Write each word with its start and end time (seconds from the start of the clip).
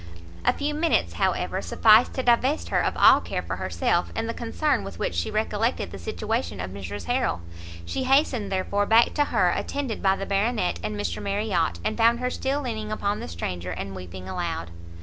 A 0.43 0.51
few 0.51 0.73
minutes, 0.73 1.13
however, 1.13 1.61
sufficed 1.61 2.15
to 2.15 2.23
divest 2.23 2.69
her 2.69 2.81
of 2.83 2.97
all 2.97 3.21
care 3.21 3.43
for 3.43 3.57
herself, 3.57 4.11
in 4.15 4.25
the 4.25 4.33
concern 4.33 4.83
with 4.83 4.97
which 4.97 5.13
she 5.13 5.29
recollected 5.29 5.91
the 5.91 5.99
situation 5.99 6.59
of 6.59 6.71
Mrs 6.71 7.03
Harrel; 7.03 7.41
she 7.85 8.05
hastened, 8.05 8.51
therefore, 8.51 8.87
back 8.87 9.13
to 9.13 9.25
her, 9.25 9.51
attended 9.55 10.01
by 10.01 10.15
the 10.15 10.25
Baronet 10.25 10.79
and 10.81 10.95
Mr 10.99 11.21
Marriot, 11.21 11.77
and 11.85 11.97
found 11.99 12.19
her 12.19 12.31
still 12.31 12.61
leaning 12.63 12.91
upon 12.91 13.19
the 13.19 13.27
stranger, 13.27 13.69
and 13.69 13.95
weeping 13.95 14.27
aloud. 14.27 14.71